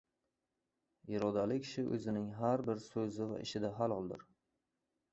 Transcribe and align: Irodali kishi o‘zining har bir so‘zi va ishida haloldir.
Irodali 1.17 1.59
kishi 1.67 1.85
o‘zining 1.97 2.27
har 2.41 2.65
bir 2.73 2.83
so‘zi 2.89 3.31
va 3.33 3.41
ishida 3.47 3.75
haloldir. 3.83 4.29